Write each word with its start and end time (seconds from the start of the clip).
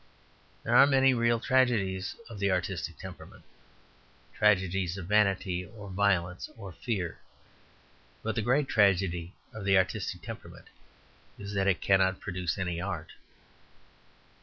There 0.63 0.75
are 0.75 0.87
many 0.87 1.13
real 1.13 1.39
tragedies 1.39 2.15
of 2.27 2.39
the 2.39 2.49
artistic 2.49 2.97
temperament, 2.97 3.43
tragedies 4.33 4.97
of 4.97 5.05
vanity 5.05 5.63
or 5.63 5.91
violence 5.91 6.49
or 6.57 6.71
fear. 6.71 7.19
But 8.23 8.33
the 8.33 8.41
great 8.41 8.67
tragedy 8.67 9.35
of 9.53 9.63
the 9.63 9.77
artistic 9.77 10.23
temperament 10.23 10.69
is 11.37 11.53
that 11.53 11.67
it 11.67 11.81
cannot 11.81 12.19
produce 12.19 12.57
any 12.57 12.81
art. 12.81 13.11